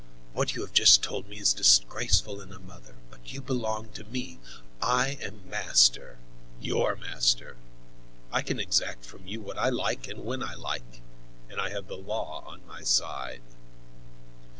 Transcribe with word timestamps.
What 0.33 0.55
you 0.55 0.61
have 0.61 0.73
just 0.73 1.03
told 1.03 1.27
me 1.27 1.37
is 1.37 1.53
disgraceful 1.53 2.41
in 2.41 2.51
a 2.51 2.57
mother. 2.57 2.95
But 3.11 3.31
you 3.33 3.39
belong 3.39 3.89
to 3.89 4.03
me; 4.03 4.39
I 4.81 5.19
am 5.21 5.47
master—your 5.47 6.95
master—I 6.95 8.41
can 8.41 8.59
exact 8.59 9.05
from 9.05 9.27
you 9.27 9.41
what 9.41 9.59
I 9.59 9.69
like 9.69 10.07
and 10.07 10.25
when 10.25 10.41
I 10.41 10.55
like—and 10.55 11.61
I 11.61 11.69
have 11.69 11.87
the 11.87 11.97
law 11.99 12.43
on 12.47 12.65
my 12.65 12.81
side." 12.81 13.43